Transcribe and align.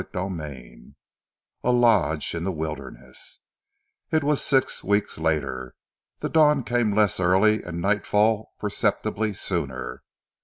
CHAPTER 0.01 0.27
XIII 0.35 0.95
A 1.63 1.71
LODGE 1.71 2.33
IN 2.33 2.43
THE 2.43 2.51
WILDERNESS 2.51 3.37
It 4.11 4.23
was 4.23 4.43
six 4.43 4.83
weeks 4.83 5.19
later. 5.19 5.75
The 6.21 6.29
dawn 6.29 6.63
came 6.63 6.95
less 6.95 7.19
early, 7.19 7.61
and 7.61 7.81
nightfall 7.83 8.55
perceptibly 8.57 9.35
sooner. 9.35 10.01